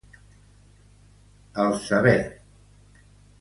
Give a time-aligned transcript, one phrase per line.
[1.65, 2.17] Al saber.